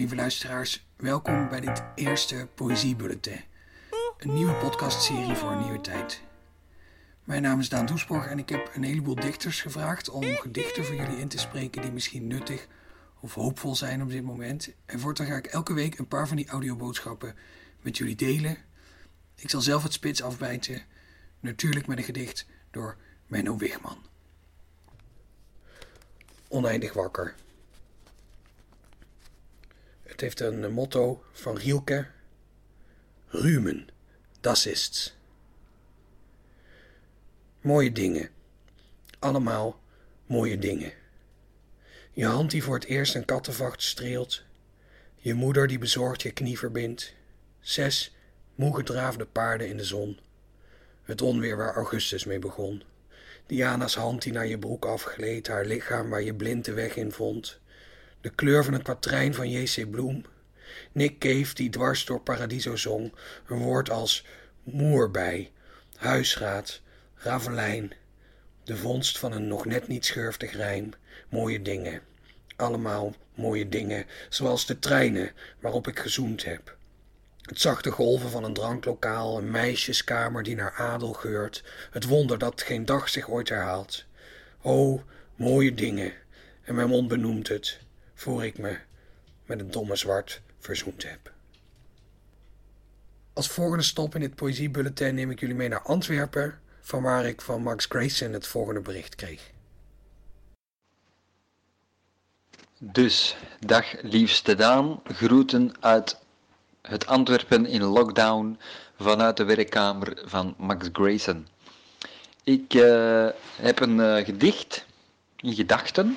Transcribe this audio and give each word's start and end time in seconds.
Lieve 0.00 0.14
luisteraars, 0.14 0.86
welkom 0.96 1.48
bij 1.48 1.60
dit 1.60 1.82
eerste 1.94 2.48
Poëziebulletin. 2.54 3.40
Een 4.18 4.34
nieuwe 4.34 4.54
podcastserie 4.54 5.34
voor 5.34 5.50
een 5.50 5.62
nieuwe 5.62 5.80
tijd. 5.80 6.22
Mijn 7.24 7.42
naam 7.42 7.60
is 7.60 7.68
Daan 7.68 7.86
Doesborg 7.86 8.26
en 8.26 8.38
ik 8.38 8.48
heb 8.48 8.70
een 8.74 8.82
heleboel 8.82 9.14
dichters 9.14 9.60
gevraagd 9.60 10.08
om 10.08 10.22
gedichten 10.22 10.84
voor 10.84 10.94
jullie 10.94 11.18
in 11.18 11.28
te 11.28 11.38
spreken 11.38 11.82
die 11.82 11.92
misschien 11.92 12.26
nuttig 12.26 12.66
of 13.20 13.34
hoopvol 13.34 13.74
zijn 13.74 14.02
op 14.02 14.08
dit 14.08 14.22
moment. 14.22 14.72
En 14.86 15.00
voortaan 15.00 15.26
ga 15.26 15.36
ik 15.36 15.46
elke 15.46 15.72
week 15.72 15.98
een 15.98 16.08
paar 16.08 16.28
van 16.28 16.36
die 16.36 16.48
audioboodschappen 16.48 17.34
met 17.80 17.96
jullie 17.96 18.16
delen. 18.16 18.56
Ik 19.34 19.50
zal 19.50 19.60
zelf 19.60 19.82
het 19.82 19.92
spits 19.92 20.22
afbijten, 20.22 20.82
natuurlijk 21.40 21.86
met 21.86 21.98
een 21.98 22.04
gedicht 22.04 22.46
door 22.70 22.96
Menno 23.26 23.56
Wigman. 23.56 23.98
Oneindig 26.48 26.92
wakker. 26.92 27.34
Het 30.20 30.38
heeft 30.38 30.52
een 30.52 30.72
motto 30.72 31.22
van 31.32 31.56
Rielke. 31.56 32.06
Rumen, 33.28 33.88
das 34.40 34.66
ist's. 34.66 35.16
Mooie 37.60 37.92
dingen. 37.92 38.28
Allemaal 39.18 39.80
mooie 40.26 40.58
dingen. 40.58 40.92
Je 42.12 42.24
hand 42.24 42.50
die 42.50 42.62
voor 42.62 42.74
het 42.74 42.84
eerst 42.84 43.14
een 43.14 43.24
kattenvacht 43.24 43.82
streelt. 43.82 44.42
Je 45.16 45.34
moeder 45.34 45.66
die 45.66 45.78
bezorgd 45.78 46.22
je 46.22 46.30
knie 46.30 46.58
verbindt. 46.58 47.14
Zes 47.60 48.16
moe 48.54 48.74
gedraafde 48.76 49.26
paarden 49.26 49.68
in 49.68 49.76
de 49.76 49.84
zon. 49.84 50.18
Het 51.02 51.22
onweer 51.22 51.56
waar 51.56 51.74
Augustus 51.74 52.24
mee 52.24 52.38
begon. 52.38 52.82
Diana's 53.46 53.94
hand 53.94 54.22
die 54.22 54.32
naar 54.32 54.46
je 54.46 54.58
broek 54.58 54.84
afgleed, 54.84 55.46
haar 55.46 55.64
lichaam 55.64 56.10
waar 56.10 56.22
je 56.22 56.34
blind 56.34 56.64
de 56.64 56.72
weg 56.72 56.96
in 56.96 57.12
vond. 57.12 57.60
De 58.20 58.30
kleur 58.30 58.64
van 58.64 58.74
een 58.74 58.82
kwatrijn 58.82 59.34
van 59.34 59.50
J.C. 59.50 59.90
Bloem. 59.90 60.24
Nick 60.92 61.18
Cave 61.18 61.54
die 61.54 61.70
dwars 61.70 62.04
door 62.04 62.20
Paradiso 62.20 62.76
zong, 62.76 63.12
een 63.46 63.58
woord 63.58 63.90
als 63.90 64.24
moerbij, 64.62 65.52
huisraad, 65.96 66.80
ravelijn. 67.14 67.92
De 68.64 68.76
vondst 68.76 69.18
van 69.18 69.32
een 69.32 69.48
nog 69.48 69.64
net 69.64 69.88
niet 69.88 70.04
schurftig 70.04 70.52
rijm, 70.52 70.92
mooie 71.28 71.62
dingen. 71.62 72.02
Allemaal 72.56 73.14
mooie 73.34 73.68
dingen, 73.68 74.06
zoals 74.28 74.66
de 74.66 74.78
treinen 74.78 75.32
waarop 75.60 75.88
ik 75.88 75.98
gezoend 75.98 76.44
heb. 76.44 76.76
Het 77.42 77.60
zachte 77.60 77.90
golven 77.90 78.30
van 78.30 78.44
een 78.44 78.54
dranklokaal, 78.54 79.38
een 79.38 79.50
meisjeskamer 79.50 80.42
die 80.42 80.54
naar 80.54 80.72
adel 80.72 81.12
geurt, 81.12 81.64
het 81.90 82.04
wonder 82.04 82.38
dat 82.38 82.62
geen 82.62 82.84
dag 82.84 83.08
zich 83.08 83.28
ooit 83.28 83.48
herhaalt. 83.48 84.04
O, 84.62 85.02
mooie 85.34 85.74
dingen, 85.74 86.12
en 86.62 86.74
mijn 86.74 86.88
mond 86.88 87.08
benoemt 87.08 87.48
het, 87.48 87.78
voor 88.20 88.44
ik 88.44 88.58
me 88.58 88.78
met 89.44 89.60
een 89.60 89.70
domme 89.70 89.96
zwart 89.96 90.40
verzoend 90.58 91.02
heb. 91.02 91.32
Als 93.32 93.48
volgende 93.48 93.82
stop 93.82 94.14
in 94.14 94.20
dit 94.20 94.34
poëziebulletin 94.34 95.14
neem 95.14 95.30
ik 95.30 95.40
jullie 95.40 95.54
mee 95.54 95.68
naar 95.68 95.82
Antwerpen, 95.82 96.60
van 96.80 97.02
waar 97.02 97.26
ik 97.26 97.40
van 97.40 97.62
Max 97.62 97.86
Grayson 97.88 98.32
het 98.32 98.46
volgende 98.46 98.80
bericht 98.80 99.14
kreeg. 99.14 99.50
Dus, 102.78 103.36
dag 103.58 104.02
liefste 104.02 104.54
Daan, 104.54 105.02
groeten 105.04 105.74
uit 105.80 106.18
het 106.82 107.06
Antwerpen 107.06 107.66
in 107.66 107.82
lockdown 107.82 108.58
vanuit 108.98 109.36
de 109.36 109.44
werkkamer 109.44 110.22
van 110.24 110.54
Max 110.58 110.88
Grayson. 110.92 111.46
Ik 112.44 112.74
uh, 112.74 113.28
heb 113.56 113.80
een 113.80 113.96
uh, 113.96 114.16
gedicht 114.16 114.86
in 115.36 115.54
gedachten. 115.54 116.16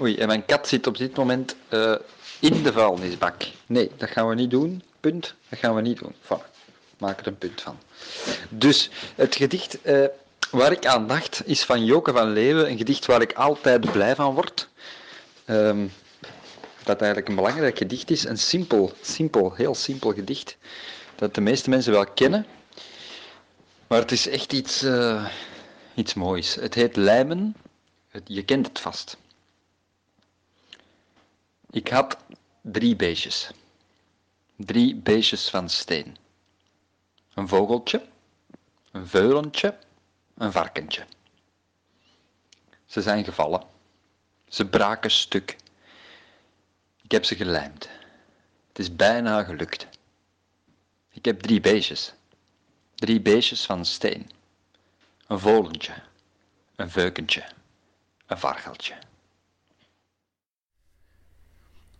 Oei, 0.00 0.16
en 0.16 0.26
mijn 0.26 0.44
kat 0.44 0.68
zit 0.68 0.86
op 0.86 0.96
dit 0.96 1.16
moment 1.16 1.56
uh, 1.70 1.94
in 2.40 2.62
de 2.62 2.72
vuilnisbak. 2.72 3.42
Nee, 3.66 3.90
dat 3.96 4.10
gaan 4.10 4.28
we 4.28 4.34
niet 4.34 4.50
doen. 4.50 4.82
Punt. 5.00 5.34
Dat 5.48 5.58
gaan 5.58 5.74
we 5.74 5.80
niet 5.80 5.98
doen. 5.98 6.14
Voilà. 6.22 6.56
Maak 6.98 7.20
er 7.20 7.26
een 7.26 7.38
punt 7.38 7.60
van. 7.60 7.78
Dus 8.48 8.90
het 9.14 9.36
gedicht 9.36 9.78
waar 10.50 10.72
ik 10.72 10.86
aan 10.86 11.06
dacht 11.06 11.42
is 11.44 11.64
van 11.64 11.84
Joke 11.84 12.12
van 12.12 12.32
Leeuwen. 12.32 12.70
Een 12.70 12.76
gedicht 12.76 13.06
waar 13.06 13.20
ik 13.20 13.32
altijd 13.32 13.92
blij 13.92 14.14
van 14.14 14.34
word. 14.34 14.68
Um, 15.46 15.92
dat 16.84 16.98
eigenlijk 17.00 17.28
een 17.28 17.34
belangrijk 17.34 17.78
gedicht 17.78 18.10
is. 18.10 18.24
Een 18.24 18.38
simpel, 18.38 18.92
simpel, 19.00 19.54
heel 19.54 19.74
simpel 19.74 20.12
gedicht. 20.12 20.56
Dat 21.14 21.34
de 21.34 21.40
meeste 21.40 21.70
mensen 21.70 21.92
wel 21.92 22.06
kennen. 22.06 22.46
Maar 23.86 23.98
het 23.98 24.12
is 24.12 24.28
echt 24.28 24.52
iets, 24.52 24.82
uh, 24.82 25.28
iets 25.94 26.14
moois. 26.14 26.54
Het 26.54 26.74
heet 26.74 26.96
Lijmen. 26.96 27.54
Je 28.24 28.44
kent 28.44 28.66
het 28.66 28.78
vast. 28.78 29.16
Ik 31.70 31.88
had 31.88 32.16
drie 32.60 32.96
beestjes. 32.96 33.50
Drie 34.56 34.96
beestjes 34.96 35.50
van 35.50 35.68
steen. 35.68 36.16
Een 37.34 37.48
vogeltje, 37.48 38.08
een 38.90 39.06
veulentje, 39.06 39.78
een 40.34 40.52
varkentje. 40.52 41.06
Ze 42.86 43.02
zijn 43.02 43.24
gevallen. 43.24 43.62
Ze 44.48 44.66
braken 44.66 45.10
stuk. 45.10 45.56
Ik 47.02 47.10
heb 47.10 47.24
ze 47.24 47.36
gelijmd. 47.36 47.88
Het 48.68 48.78
is 48.78 48.96
bijna 48.96 49.42
gelukt. 49.42 49.86
Ik 51.10 51.24
heb 51.24 51.40
drie 51.40 51.60
beestjes. 51.60 52.14
Drie 52.94 53.20
beestjes 53.20 53.66
van 53.66 53.84
steen. 53.84 54.30
Een 55.26 55.38
volentje, 55.38 55.94
een 56.76 56.90
veukentje, 56.90 57.44
een 58.26 58.38
vargeltje. 58.38 58.94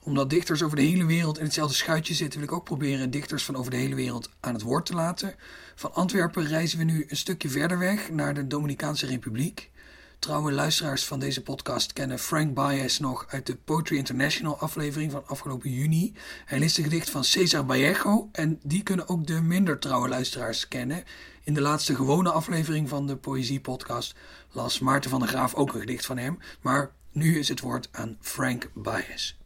Omdat 0.03 0.31
dichters 0.31 0.63
over 0.63 0.77
de 0.77 0.83
hele 0.83 1.07
wereld 1.07 1.39
in 1.39 1.45
hetzelfde 1.45 1.75
schuitje 1.75 2.15
zitten, 2.15 2.41
wil 2.41 2.49
ik 2.49 2.55
ook 2.55 2.65
proberen 2.65 3.11
dichters 3.11 3.45
van 3.45 3.57
over 3.57 3.71
de 3.71 3.77
hele 3.77 3.95
wereld 3.95 4.31
aan 4.41 4.55
het 4.55 4.63
woord 4.63 4.87
te 4.87 4.95
laten. 4.95 5.35
Van 5.75 5.95
Antwerpen 5.95 6.47
reizen 6.47 6.79
we 6.79 6.85
nu 6.85 7.05
een 7.09 7.17
stukje 7.17 7.49
verder 7.49 7.79
weg 7.79 8.11
naar 8.11 8.35
de 8.35 8.47
Dominicaanse 8.47 9.07
Republiek. 9.07 9.71
Trouwe 10.19 10.53
luisteraars 10.53 11.05
van 11.05 11.19
deze 11.19 11.43
podcast 11.43 11.93
kennen 11.93 12.19
Frank 12.19 12.55
Baez 12.55 12.99
nog 12.99 13.27
uit 13.29 13.47
de 13.47 13.57
Poetry 13.57 13.97
International 13.97 14.59
aflevering 14.59 15.13
van 15.13 15.27
afgelopen 15.27 15.71
juni. 15.71 16.15
Hij 16.45 16.59
leest 16.59 16.79
een 16.79 16.85
gedicht 16.85 17.11
van 17.11 17.25
Cesar 17.25 17.67
Vallejo 17.67 18.29
en 18.33 18.61
die 18.63 18.83
kunnen 18.83 19.09
ook 19.09 19.27
de 19.27 19.41
minder 19.41 19.79
trouwe 19.79 20.09
luisteraars 20.09 20.69
kennen. 20.69 21.05
In 21.45 21.55
de 21.55 21.61
laatste 21.61 21.95
gewone 21.95 22.31
aflevering 22.31 22.89
van 22.89 23.07
de 23.07 23.17
Poëzie 23.17 23.61
Podcast 23.61 24.15
las 24.53 24.79
Maarten 24.79 25.11
van 25.11 25.21
der 25.21 25.29
Graaf 25.29 25.55
ook 25.55 25.75
een 25.75 25.81
gedicht 25.81 26.07
van 26.07 26.19
hem. 26.19 26.39
Maar 26.61 26.93
nu 27.13 27.39
is 27.39 27.49
het 27.49 27.61
woord 27.61 27.89
aan 27.93 28.17
Frank 28.21 28.71
Baez. 28.75 29.38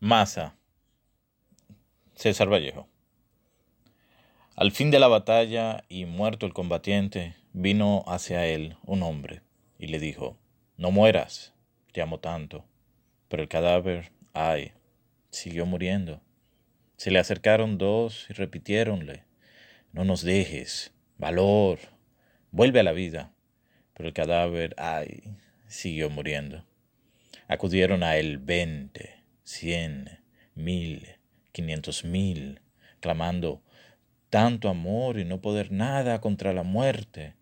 Massa. 0.00 0.54
César 2.14 2.52
Vallejo. 2.52 2.86
Al 4.54 4.70
fin 4.70 4.90
de 4.90 4.98
la 4.98 5.08
batalla 5.08 5.84
y 5.88 6.04
muerto 6.04 6.44
el 6.44 6.52
combatiente, 6.52 7.34
vino 7.54 8.04
hacia 8.06 8.44
él 8.46 8.76
un 8.84 9.02
hombre 9.02 9.40
y 9.78 9.86
le 9.86 9.98
dijo, 9.98 10.36
No 10.76 10.90
mueras, 10.90 11.54
te 11.92 12.02
amo 12.02 12.20
tanto. 12.20 12.66
Pero 13.28 13.42
el 13.42 13.48
cadáver, 13.48 14.12
ay, 14.34 14.72
siguió 15.30 15.64
muriendo. 15.64 16.20
Se 16.98 17.10
le 17.10 17.18
acercaron 17.18 17.78
dos 17.78 18.26
y 18.28 18.34
repitiéronle, 18.34 19.24
No 19.92 20.04
nos 20.04 20.20
dejes, 20.20 20.92
valor, 21.16 21.78
vuelve 22.50 22.80
a 22.80 22.82
la 22.82 22.92
vida. 22.92 23.32
Pero 23.94 24.10
el 24.10 24.14
cadáver, 24.14 24.74
ay, 24.76 25.22
siguió 25.68 26.10
muriendo. 26.10 26.66
Acudieron 27.48 28.02
a 28.02 28.18
él 28.18 28.36
veinte, 28.36 29.15
cien, 29.46 30.18
mil, 30.56 31.06
quinientos 31.52 32.04
mil, 32.04 32.60
clamando, 32.98 33.62
tanto 34.28 34.68
amor 34.68 35.20
y 35.20 35.24
no 35.24 35.40
poder 35.40 35.70
nada 35.70 36.20
contra 36.20 36.52
la 36.52 36.64
muerte. 36.64 37.36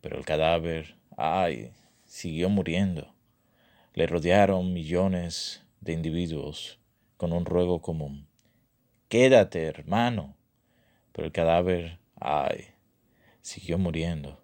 Pero 0.00 0.16
el 0.16 0.24
cadáver, 0.24 0.94
ay, 1.16 1.72
siguió 2.04 2.48
muriendo. 2.48 3.12
Le 3.94 4.06
rodearon 4.06 4.72
millones 4.72 5.64
de 5.80 5.92
individuos 5.92 6.78
con 7.16 7.32
un 7.32 7.44
ruego 7.44 7.82
común. 7.82 8.28
Quédate, 9.08 9.64
hermano. 9.64 10.36
Pero 11.10 11.26
el 11.26 11.32
cadáver, 11.32 11.98
ay, 12.14 12.68
siguió 13.40 13.76
muriendo. 13.76 14.40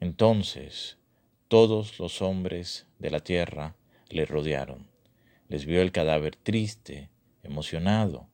Entonces 0.00 0.98
todos 1.46 2.00
los 2.00 2.20
hombres 2.20 2.88
de 2.98 3.10
la 3.10 3.20
tierra 3.20 3.76
le 4.08 4.26
rodearon. 4.26 4.93
Les 5.48 5.64
vio 5.64 5.80
el 5.80 5.90
cadáver 5.90 6.36
triste, 6.36 7.10
emocionado. 7.42 8.28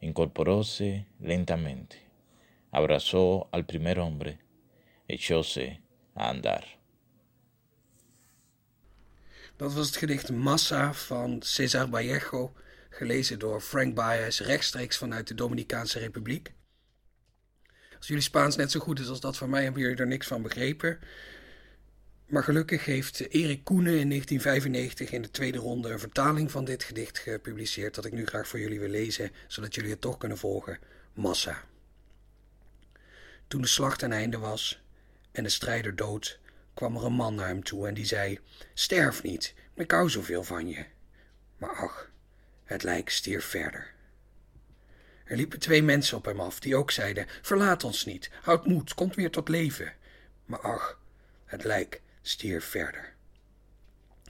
Incorporóse 0.00 1.06
lentamente. 1.20 1.96
Abrazó 2.70 3.48
al 3.52 3.64
primer 3.64 3.98
hombre 3.98 4.38
echóse 5.08 5.80
a 6.14 6.28
andar. 6.28 6.64
Dat 9.56 9.72
was 9.72 9.86
het 9.86 9.96
gedicht 9.96 10.32
Massa 10.32 10.92
van 10.92 11.42
Cesar 11.42 11.88
Vallejo, 11.88 12.52
gelezen 12.90 13.38
door 13.38 13.60
Frank 13.60 13.94
Baez 13.94 14.40
rechtstreeks 14.40 14.96
vanuit 14.96 15.28
de 15.28 15.34
Dominicaanse 15.34 15.98
Republiek. 15.98 16.54
Als 17.96 18.06
jullie 18.06 18.22
Spaans 18.22 18.56
net 18.56 18.70
zo 18.70 18.80
goed 18.80 19.00
is 19.00 19.08
als 19.08 19.20
dat 19.20 19.36
van 19.36 19.50
mij, 19.50 19.62
hebben 19.62 19.82
jullie 19.82 19.96
er 19.96 20.06
niks 20.06 20.26
van 20.26 20.42
begrepen. 20.42 20.98
Maar 22.26 22.42
gelukkig 22.42 22.84
heeft 22.84 23.20
Erik 23.20 23.64
Koenen 23.64 23.98
in 23.98 24.08
1995 24.08 25.10
in 25.10 25.22
de 25.22 25.30
tweede 25.30 25.58
ronde 25.58 25.90
een 25.90 25.98
vertaling 25.98 26.50
van 26.50 26.64
dit 26.64 26.84
gedicht 26.84 27.18
gepubliceerd 27.18 27.94
dat 27.94 28.04
ik 28.04 28.12
nu 28.12 28.26
graag 28.26 28.48
voor 28.48 28.58
jullie 28.60 28.80
wil 28.80 28.88
lezen, 28.88 29.30
zodat 29.46 29.74
jullie 29.74 29.90
het 29.90 30.00
toch 30.00 30.16
kunnen 30.16 30.38
volgen. 30.38 30.78
Massa. 31.12 31.64
Toen 33.48 33.60
de 33.60 33.66
slag 33.66 33.98
ten 33.98 34.12
einde 34.12 34.38
was 34.38 34.82
en 35.32 35.42
de 35.42 35.48
strijder 35.48 35.96
dood, 35.96 36.38
kwam 36.74 36.96
er 36.96 37.04
een 37.04 37.12
man 37.12 37.34
naar 37.34 37.46
hem 37.46 37.62
toe 37.62 37.88
en 37.88 37.94
die 37.94 38.04
zei: 38.04 38.38
Sterf 38.74 39.22
niet, 39.22 39.54
ik 39.74 39.90
hou 39.90 40.10
zoveel 40.10 40.44
van 40.44 40.68
je. 40.68 40.84
Maar 41.58 41.76
ach, 41.76 42.10
het 42.64 42.82
lijk 42.82 43.10
stierf 43.10 43.44
verder. 43.44 43.94
Er 45.24 45.36
liepen 45.36 45.58
twee 45.58 45.82
mensen 45.82 46.16
op 46.16 46.24
hem 46.24 46.40
af, 46.40 46.60
die 46.60 46.76
ook 46.76 46.90
zeiden: 46.90 47.26
Verlaat 47.42 47.84
ons 47.84 48.04
niet, 48.04 48.30
houd 48.42 48.66
moed, 48.66 48.94
komt 48.94 49.14
weer 49.14 49.30
tot 49.30 49.48
leven. 49.48 49.92
Maar 50.44 50.60
ach, 50.60 51.00
het 51.44 51.64
lijk 51.64 52.00
stierf 52.28 52.64
verder. 52.64 53.14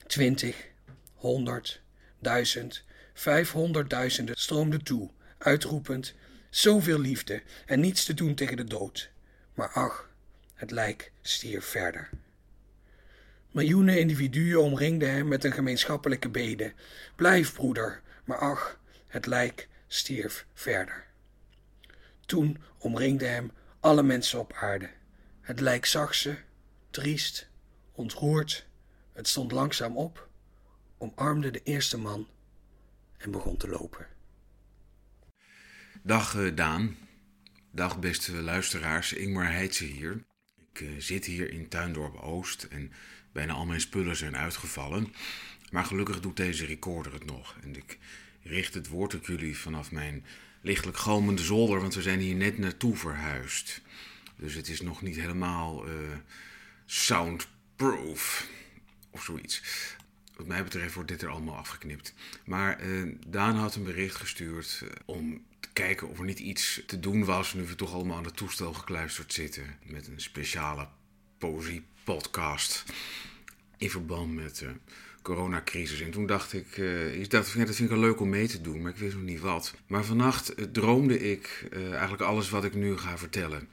Twintig, 0.06 0.69
honderd, 1.14 1.81
duizend, 2.19 2.84
vijfhonderdduizenden 3.14 4.37
stroomden 4.37 4.84
toe, 4.84 5.10
uitroepend: 5.38 6.14
Zoveel 6.50 6.98
liefde 6.98 7.43
en 7.66 7.81
niets 7.81 8.04
te 8.04 8.14
doen 8.14 8.34
tegen 8.34 8.56
de 8.56 8.64
dood. 8.64 9.10
Maar 9.54 9.69
ach, 9.69 10.10
het 10.54 10.70
lijk 10.70 11.12
stierf 11.22 11.64
verder. 11.64 12.10
Miljoenen 13.50 13.98
individuen 13.98 14.62
omringden 14.62 15.10
hem 15.10 15.28
met 15.28 15.44
een 15.44 15.52
gemeenschappelijke 15.52 16.28
bede. 16.28 16.72
Blijf, 17.14 17.54
broeder, 17.54 18.02
maar 18.25 18.38
ach, 18.38 18.81
het 19.06 19.26
lijk 19.26 19.69
stierf 19.87 20.46
verder. 20.54 21.06
Toen 22.26 22.58
omringden 22.78 23.31
hem 23.31 23.52
alle 23.81 24.02
mensen 24.02 24.38
op 24.38 24.52
aarde. 24.52 24.90
Het 25.40 25.60
lijk 25.60 25.87
zag 25.87 26.14
ze, 26.14 26.37
triest, 26.90 27.48
ontroerd. 27.96 28.66
Het 29.12 29.28
stond 29.28 29.52
langzaam 29.52 29.96
op, 29.96 30.28
omarmde 30.98 31.50
de 31.50 31.62
eerste 31.62 31.98
man 31.98 32.28
en 33.16 33.31
begon 33.31 33.56
te 33.56 33.69
lopen. 33.69 34.06
Dag 36.02 36.34
uh, 36.34 36.56
Daan. 36.56 36.96
Dag 37.70 37.98
beste 37.98 38.32
luisteraars, 38.32 39.12
Ingmar 39.12 39.52
Heitse 39.52 39.84
hier. 39.84 40.25
Ik 40.72 40.81
uh, 40.81 40.90
zit 40.98 41.25
hier 41.25 41.52
in 41.52 41.69
Tuindorp 41.69 42.16
Oost 42.16 42.62
en 42.62 42.93
bijna 43.32 43.52
al 43.52 43.66
mijn 43.66 43.81
spullen 43.81 44.16
zijn 44.16 44.37
uitgevallen. 44.37 45.12
Maar 45.70 45.84
gelukkig 45.84 46.20
doet 46.20 46.37
deze 46.37 46.66
recorder 46.66 47.12
het 47.12 47.25
nog. 47.25 47.56
En 47.62 47.76
ik 47.76 47.98
richt 48.43 48.75
het 48.75 48.88
woord 48.88 49.10
tot 49.10 49.26
jullie 49.26 49.58
vanaf 49.58 49.90
mijn 49.90 50.25
lichtelijk 50.60 50.98
galmende 50.98 51.43
zolder, 51.43 51.81
want 51.81 51.94
we 51.94 52.02
zijn 52.02 52.19
hier 52.19 52.34
net 52.34 52.58
naartoe 52.58 52.96
verhuisd. 52.96 53.81
Dus 54.37 54.54
het 54.54 54.69
is 54.69 54.81
nog 54.81 55.02
niet 55.02 55.16
helemaal 55.16 55.88
uh, 55.88 55.93
soundproof 57.76 58.49
of 59.11 59.23
zoiets. 59.23 59.62
Wat 60.37 60.46
mij 60.46 60.62
betreft 60.62 60.94
wordt 60.94 61.08
dit 61.08 61.23
er 61.23 61.28
allemaal 61.28 61.56
afgeknipt. 61.56 62.14
Maar 62.44 62.87
uh, 62.87 63.14
Daan 63.26 63.56
had 63.56 63.75
een 63.75 63.84
bericht 63.84 64.17
gestuurd 64.17 64.81
uh, 64.84 64.90
om 65.05 65.44
te 65.61 65.69
kijken 65.73 66.08
of 66.08 66.19
er 66.19 66.25
niet 66.25 66.38
iets 66.38 66.82
te 66.87 67.00
doen 67.00 67.25
was. 67.25 67.55
Nu 67.55 67.62
we 67.62 67.75
toch 67.75 67.93
allemaal 67.93 68.17
aan 68.17 68.25
het 68.25 68.37
toestel 68.37 68.73
gekluisterd 68.73 69.32
zitten. 69.32 69.78
Met 69.82 70.06
een 70.06 70.20
speciale 70.20 70.88
poëzie-podcast. 71.38 72.84
In 73.76 73.90
verband 73.90 74.34
met 74.34 74.58
de 74.58 74.72
coronacrisis. 75.22 76.00
En 76.00 76.11
toen 76.11 76.26
dacht 76.26 76.52
ik, 76.52 76.76
ja, 76.76 77.29
dat 77.29 77.49
vind 77.49 77.81
ik 77.81 77.88
wel 77.88 77.99
leuk 77.99 78.20
om 78.20 78.29
mee 78.29 78.49
te 78.49 78.61
doen, 78.61 78.82
maar 78.82 78.90
ik 78.90 78.96
wist 78.96 79.14
nog 79.14 79.22
niet 79.22 79.40
wat. 79.40 79.75
Maar 79.87 80.05
vannacht 80.05 80.55
droomde 80.72 81.31
ik 81.31 81.69
eigenlijk 81.70 82.22
alles 82.22 82.50
wat 82.50 82.64
ik 82.64 82.75
nu 82.75 82.96
ga 82.96 83.19
vertellen. 83.19 83.69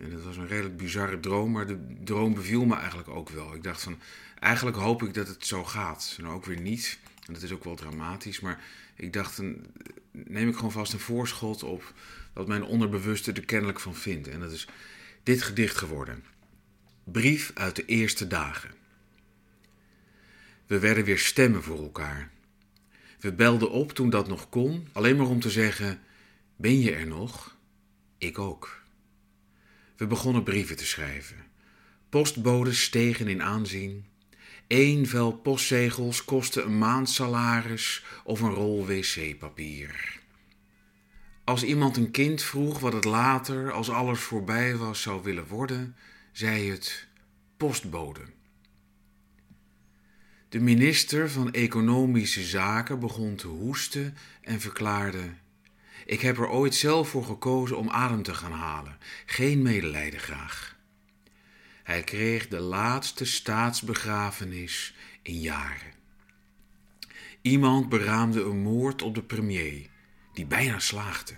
En 0.00 0.10
dat 0.10 0.22
was 0.22 0.36
een 0.36 0.46
redelijk 0.46 0.76
bizarre 0.76 1.20
droom, 1.20 1.50
maar 1.52 1.66
de 1.66 1.78
droom 2.04 2.34
beviel 2.34 2.64
me 2.64 2.74
eigenlijk 2.76 3.08
ook 3.08 3.28
wel. 3.28 3.54
Ik 3.54 3.62
dacht 3.62 3.82
van, 3.82 3.98
eigenlijk 4.38 4.76
hoop 4.76 5.02
ik 5.02 5.14
dat 5.14 5.28
het 5.28 5.46
zo 5.46 5.64
gaat. 5.64 6.16
Nou, 6.20 6.34
ook 6.34 6.44
weer 6.44 6.60
niet. 6.60 6.98
En 7.26 7.32
dat 7.32 7.42
is 7.42 7.52
ook 7.52 7.64
wel 7.64 7.76
dramatisch. 7.76 8.40
Maar 8.40 8.64
ik 8.94 9.12
dacht, 9.12 9.42
neem 10.12 10.48
ik 10.48 10.54
gewoon 10.54 10.72
vast 10.72 10.92
een 10.92 10.98
voorschot 10.98 11.62
op 11.62 11.94
wat 12.32 12.46
mijn 12.46 12.62
onderbewuste 12.62 13.32
er 13.32 13.44
kennelijk 13.44 13.80
van 13.80 13.94
vindt. 13.94 14.28
En 14.28 14.40
dat 14.40 14.52
is 14.52 14.68
dit 15.22 15.42
gedicht 15.42 15.76
geworden. 15.76 16.24
Brief 17.04 17.50
uit 17.54 17.76
de 17.76 17.84
eerste 17.84 18.26
dagen. 18.26 18.70
We 20.66 20.78
werden 20.78 21.04
weer 21.04 21.18
stemmen 21.18 21.62
voor 21.62 21.82
elkaar. 21.82 22.30
We 23.20 23.32
belden 23.32 23.70
op 23.70 23.92
toen 23.92 24.10
dat 24.10 24.28
nog 24.28 24.48
kon, 24.48 24.88
alleen 24.92 25.16
maar 25.16 25.26
om 25.26 25.40
te 25.40 25.50
zeggen: 25.50 26.00
Ben 26.56 26.80
je 26.80 26.94
er 26.94 27.06
nog? 27.06 27.56
Ik 28.18 28.38
ook. 28.38 28.82
We 29.98 30.06
begonnen 30.06 30.42
brieven 30.42 30.76
te 30.76 30.86
schrijven. 30.86 31.36
Postbodes 32.08 32.82
stegen 32.82 33.28
in 33.28 33.42
aanzien. 33.42 34.04
Eén 34.68 35.06
vel 35.06 35.32
postzegels 35.32 36.24
kostte 36.24 36.62
een 36.62 36.78
maandsalaris 36.78 38.04
of 38.24 38.40
een 38.40 38.54
rol 38.54 38.86
wc-papier. 38.86 40.20
Als 41.44 41.62
iemand 41.62 41.96
een 41.96 42.10
kind 42.10 42.42
vroeg 42.42 42.78
wat 42.78 42.92
het 42.92 43.04
later, 43.04 43.72
als 43.72 43.90
alles 43.90 44.20
voorbij 44.20 44.76
was, 44.76 45.02
zou 45.02 45.22
willen 45.22 45.46
worden, 45.46 45.96
zei 46.32 46.70
het 46.70 47.06
postbode. 47.56 48.20
De 50.48 50.60
minister 50.60 51.30
van 51.30 51.52
Economische 51.52 52.42
Zaken 52.42 53.00
begon 53.00 53.34
te 53.34 53.46
hoesten 53.46 54.16
en 54.42 54.60
verklaarde: 54.60 55.30
Ik 56.08 56.20
heb 56.20 56.38
er 56.38 56.48
ooit 56.48 56.74
zelf 56.74 57.08
voor 57.08 57.24
gekozen 57.24 57.76
om 57.76 57.90
adem 57.90 58.22
te 58.22 58.34
gaan 58.34 58.52
halen. 58.52 58.98
Geen 59.26 59.62
medelijden 59.62 60.20
graag. 60.20 60.76
Hij 61.82 62.02
kreeg 62.02 62.48
de 62.48 62.60
laatste 62.60 63.24
staatsbegrafenis 63.24 64.94
in 65.22 65.40
jaren. 65.40 65.92
Iemand 67.42 67.88
beraamde 67.88 68.42
een 68.42 68.58
moord 68.58 69.02
op 69.02 69.14
de 69.14 69.22
premier, 69.22 69.86
die 70.34 70.46
bijna 70.46 70.78
slaagde. 70.78 71.34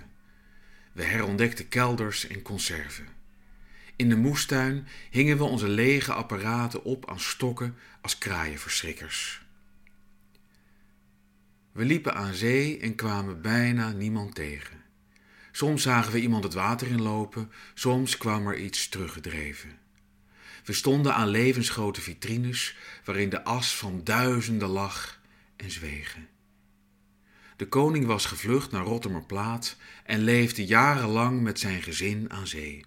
We 0.92 1.02
herontdekten 1.02 1.68
kelders 1.68 2.26
en 2.26 2.42
conserven. 2.42 3.08
In 3.96 4.08
de 4.08 4.16
moestuin 4.16 4.86
hingen 5.10 5.36
we 5.36 5.44
onze 5.44 5.68
lege 5.68 6.12
apparaten 6.12 6.84
op 6.84 7.10
aan 7.10 7.20
stokken 7.20 7.76
als 8.00 8.18
kraaienverschrikkers. 8.18 9.42
We 11.72 11.84
liepen 11.84 12.14
aan 12.14 12.34
zee 12.34 12.78
en 12.78 12.94
kwamen 12.94 13.42
bijna 13.42 13.92
niemand 13.92 14.34
tegen. 14.34 14.82
Soms 15.52 15.82
zagen 15.82 16.12
we 16.12 16.20
iemand 16.20 16.44
het 16.44 16.54
water 16.54 16.86
inlopen, 16.86 17.52
soms 17.74 18.16
kwam 18.16 18.46
er 18.46 18.58
iets 18.58 18.88
teruggedreven. 18.88 19.78
We 20.64 20.72
stonden 20.72 21.14
aan 21.14 21.28
levensgrote 21.28 22.00
vitrines 22.00 22.76
waarin 23.04 23.28
de 23.28 23.44
as 23.44 23.76
van 23.76 24.00
duizenden 24.04 24.68
lag 24.68 25.20
en 25.56 25.70
zwegen. 25.70 26.28
De 27.56 27.68
koning 27.68 28.06
was 28.06 28.26
gevlucht 28.26 28.70
naar 28.70 28.84
Rottermerplaat 28.84 29.76
en 30.04 30.20
leefde 30.20 30.66
jarenlang 30.66 31.40
met 31.40 31.58
zijn 31.58 31.82
gezin 31.82 32.30
aan 32.30 32.46
zee. 32.46 32.84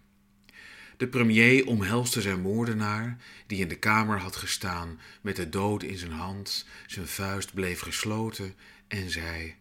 De 0.98 1.08
premier 1.08 1.68
omhelste 1.68 2.22
zijn 2.22 2.42
moordenaar, 2.42 3.18
die 3.48 3.60
in 3.60 3.68
de 3.68 3.76
kamer 3.76 4.20
had 4.20 4.36
gestaan 4.36 5.00
met 5.22 5.36
de 5.36 5.50
dood 5.50 5.84
in 5.84 5.98
zijn 5.98 6.12
hand, 6.12 6.66
zijn 6.88 7.08
vuist 7.08 7.54
bleef 7.54 7.80
gesloten 7.80 8.56
en 8.88 9.10
zei: 9.10 9.56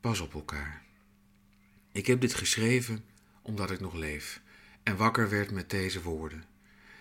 Pas 0.00 0.20
op 0.20 0.34
elkaar. 0.34 0.82
Ik 1.92 2.06
heb 2.06 2.20
dit 2.20 2.34
geschreven 2.34 3.04
omdat 3.42 3.70
ik 3.70 3.80
nog 3.80 3.94
leef 3.94 4.40
en 4.82 4.96
wakker 4.96 5.28
werd 5.28 5.50
met 5.50 5.70
deze 5.70 6.02
woorden. 6.02 6.44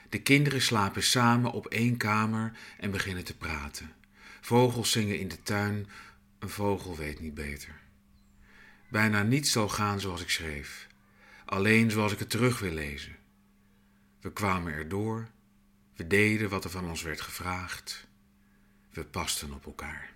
De 0.09 0.21
kinderen 0.21 0.61
slapen 0.61 1.03
samen 1.03 1.51
op 1.51 1.67
één 1.67 1.97
kamer 1.97 2.57
en 2.77 2.91
beginnen 2.91 3.23
te 3.23 3.37
praten. 3.37 3.93
Vogels 4.41 4.91
zingen 4.91 5.19
in 5.19 5.27
de 5.27 5.43
tuin, 5.43 5.87
een 6.39 6.49
vogel 6.49 6.95
weet 6.95 7.19
niet 7.19 7.33
beter. 7.33 7.81
Bijna 8.89 9.23
niets 9.23 9.51
zal 9.51 9.69
gaan 9.69 9.99
zoals 9.99 10.21
ik 10.21 10.29
schreef, 10.29 10.87
alleen 11.45 11.91
zoals 11.91 12.11
ik 12.11 12.19
het 12.19 12.29
terug 12.29 12.59
wil 12.59 12.71
lezen. 12.71 13.15
We 14.21 14.33
kwamen 14.33 14.73
erdoor, 14.73 15.27
we 15.95 16.07
deden 16.07 16.49
wat 16.49 16.63
er 16.63 16.69
van 16.69 16.89
ons 16.89 17.01
werd 17.01 17.21
gevraagd, 17.21 18.07
we 18.89 19.03
pasten 19.03 19.53
op 19.53 19.65
elkaar. 19.65 20.13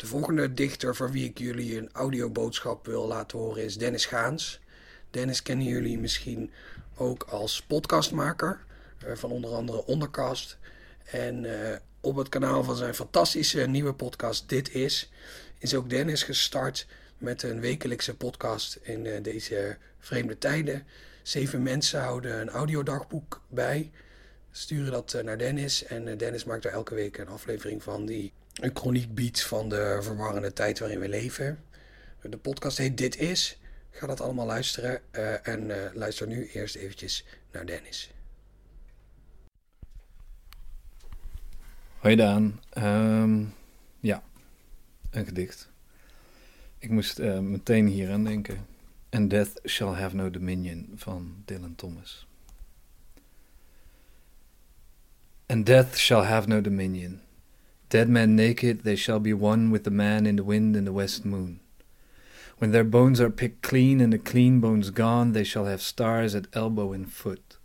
De 0.00 0.06
volgende 0.06 0.54
dichter 0.54 0.96
voor 0.96 1.10
wie 1.10 1.28
ik 1.28 1.38
jullie 1.38 1.76
een 1.78 1.88
audioboodschap 1.92 2.86
wil 2.86 3.06
laten 3.06 3.38
horen 3.38 3.64
is 3.64 3.76
Dennis 3.76 4.06
Gaans. 4.06 4.60
Dennis 5.10 5.42
kennen 5.42 5.66
jullie 5.66 5.98
misschien 5.98 6.50
ook 6.96 7.22
als 7.22 7.62
podcastmaker 7.62 8.64
uh, 9.06 9.14
van 9.14 9.30
onder 9.30 9.50
andere 9.50 9.84
Ondercast. 9.84 10.58
En 11.04 11.44
uh, 11.44 11.76
op 12.00 12.16
het 12.16 12.28
kanaal 12.28 12.64
van 12.64 12.76
zijn 12.76 12.94
fantastische 12.94 13.60
nieuwe 13.60 13.94
podcast 13.94 14.48
Dit 14.48 14.74
Is, 14.74 15.10
is 15.58 15.74
ook 15.74 15.90
Dennis 15.90 16.22
gestart 16.22 16.86
met 17.18 17.42
een 17.42 17.60
wekelijkse 17.60 18.16
podcast 18.16 18.78
in 18.82 19.04
uh, 19.04 19.22
deze 19.22 19.76
vreemde 19.98 20.38
tijden. 20.38 20.86
Zeven 21.22 21.62
mensen 21.62 22.00
houden 22.00 22.40
een 22.40 22.50
audiodagboek 22.50 23.40
bij, 23.48 23.90
sturen 24.50 24.92
dat 24.92 25.22
naar 25.24 25.38
Dennis. 25.38 25.84
En 25.84 26.16
Dennis 26.18 26.44
maakt 26.44 26.64
er 26.64 26.72
elke 26.72 26.94
week 26.94 27.18
een 27.18 27.28
aflevering 27.28 27.82
van 27.82 28.06
die 28.06 28.32
een 28.60 28.76
chroniek 28.76 29.14
biedt 29.14 29.42
van 29.42 29.68
de 29.68 29.98
verwarrende 30.02 30.52
tijd 30.52 30.78
waarin 30.78 31.00
we 31.00 31.08
leven. 31.08 31.64
De 32.22 32.36
podcast 32.36 32.78
heet 32.78 32.98
Dit 32.98 33.16
Is 33.16 33.60
Ga 33.90 34.06
dat 34.06 34.20
allemaal 34.20 34.46
luisteren 34.46 35.00
uh, 35.12 35.48
en 35.48 35.68
uh, 35.68 35.76
luister 35.92 36.26
nu 36.26 36.46
eerst 36.46 36.74
eventjes 36.74 37.24
naar 37.52 37.66
Dennis. 37.66 38.10
Hoi 41.98 42.16
Daan. 42.16 42.60
Um, 42.78 43.54
ja, 44.00 44.22
een 45.10 45.24
gedicht. 45.24 45.68
Ik 46.78 46.90
moest 46.90 47.18
uh, 47.18 47.38
meteen 47.38 47.86
hier 47.86 48.10
aan 48.10 48.24
denken. 48.24 48.66
And 49.10 49.30
Death 49.30 49.60
Shall 49.66 49.94
Have 49.94 50.16
No 50.16 50.30
Dominion 50.30 50.92
van 50.94 51.42
Dylan 51.44 51.74
Thomas. 51.74 52.26
And 55.46 55.66
death 55.66 55.96
shall 55.96 56.22
have 56.22 56.48
no 56.48 56.60
dominion. 56.60 57.20
Dead 57.90 58.08
men 58.08 58.36
naked, 58.36 58.84
they 58.84 58.96
shall 58.96 59.18
be 59.18 59.32
one 59.32 59.70
with 59.70 59.84
the 59.84 59.90
man 59.90 60.24
in 60.24 60.36
the 60.36 60.44
wind 60.44 60.76
and 60.76 60.86
the 60.86 60.92
west 60.92 61.24
moon. 61.24 61.60
When 62.58 62.70
their 62.70 62.84
bones 62.84 63.20
are 63.20 63.30
picked 63.30 63.62
clean 63.62 64.00
and 64.00 64.12
the 64.12 64.18
clean 64.18 64.60
bones 64.60 64.90
gone, 64.90 65.32
they 65.32 65.44
shall 65.44 65.64
have 65.64 65.82
stars 65.82 66.34
at 66.34 66.46
elbow 66.52 66.92
and 66.92 67.12
foot. 67.12 67.56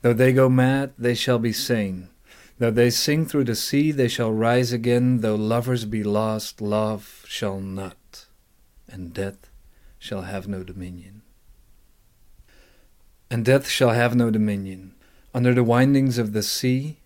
Though 0.00 0.12
they 0.12 0.32
go 0.32 0.48
mad, 0.48 0.92
they 0.98 1.14
shall 1.14 1.38
be 1.38 1.52
sane. 1.52 2.08
Though 2.58 2.72
they 2.72 2.90
sink 2.90 3.28
through 3.28 3.44
the 3.44 3.54
sea, 3.54 3.92
they 3.92 4.08
shall 4.08 4.32
rise 4.32 4.72
again. 4.72 5.20
Though 5.20 5.36
lovers 5.36 5.84
be 5.84 6.02
lost, 6.02 6.60
love 6.60 7.24
shall 7.28 7.60
not, 7.60 8.26
and 8.88 9.14
death 9.14 9.48
shall 9.98 10.22
have 10.22 10.48
no 10.48 10.64
dominion. 10.64 11.22
And 13.30 13.44
death 13.44 13.68
shall 13.68 13.90
have 13.90 14.16
no 14.16 14.30
dominion. 14.30 14.94
Under 15.32 15.54
the 15.54 15.64
windings 15.64 16.18
of 16.18 16.32
the 16.32 16.42
sea, 16.42 16.98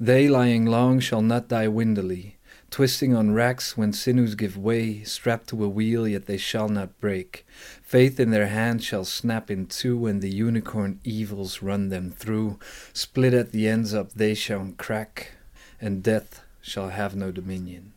they 0.00 0.28
lying 0.28 0.64
long 0.64 1.00
shall 1.00 1.22
not 1.22 1.48
die 1.48 1.68
windily, 1.68 2.36
twisting 2.70 3.14
on 3.14 3.32
racks 3.32 3.76
when 3.76 3.92
sinews 3.92 4.34
give 4.34 4.56
way, 4.56 5.02
strapped 5.02 5.48
to 5.48 5.64
a 5.64 5.68
wheel, 5.68 6.06
yet 6.06 6.26
they 6.26 6.36
shall 6.36 6.68
not 6.68 6.98
break. 7.00 7.46
Faith 7.82 8.20
in 8.20 8.30
their 8.30 8.46
hand 8.46 8.82
shall 8.84 9.04
snap 9.04 9.50
in 9.50 9.66
two, 9.66 9.96
when 9.96 10.20
the 10.20 10.30
unicorn 10.30 11.00
evils 11.02 11.62
run 11.62 11.88
them 11.88 12.10
through. 12.10 12.58
Split 12.92 13.34
at 13.34 13.52
the 13.52 13.66
ends 13.66 13.92
up 13.92 14.12
they 14.12 14.34
shall 14.34 14.72
crack, 14.76 15.32
and 15.80 16.02
death 16.02 16.42
shall 16.60 16.90
have 16.90 17.16
no 17.16 17.32
dominion. 17.32 17.92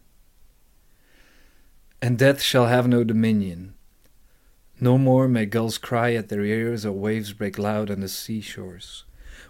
And 2.02 2.18
death 2.18 2.42
shall 2.42 2.66
have 2.66 2.88
no 2.88 3.04
dominion. 3.04 3.76
No 4.80 4.98
more 4.98 5.28
may 5.28 5.46
gulls 5.46 5.78
cry 5.78 6.14
at 6.16 6.30
their 6.30 6.44
ears, 6.44 6.84
or 6.84 6.94
waves 6.94 7.34
break 7.34 7.60
loud 7.60 7.92
on 7.92 8.00
the 8.00 8.08
seashores. 8.08 9.04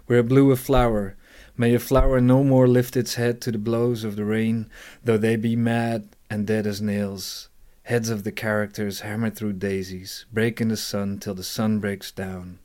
Where 0.06 0.22
blew 0.22 0.50
a 0.50 0.56
flower, 0.56 1.16
May 1.56 1.74
a 1.74 1.78
flower 1.78 2.20
no 2.20 2.42
more 2.42 2.66
lift 2.66 2.96
its 2.96 3.14
head 3.14 3.40
to 3.42 3.52
the 3.52 3.58
blows 3.58 4.04
of 4.04 4.16
the 4.16 4.24
rain, 4.24 4.70
though 5.04 5.20
they 5.20 5.36
be 5.36 5.56
mad 5.56 6.08
and 6.28 6.46
dead 6.46 6.66
as 6.66 6.80
nails. 6.80 7.50
Heads 7.82 8.10
of 8.10 8.22
the 8.22 8.32
characters 8.32 9.00
hammered 9.00 9.36
through 9.36 9.58
daisies, 9.58 10.26
break 10.32 10.60
in 10.60 10.68
the 10.68 10.76
sun 10.76 11.18
till 11.18 11.34
the 11.34 11.42
sun 11.42 11.78
breaks 11.78 12.12
down, 12.12 12.58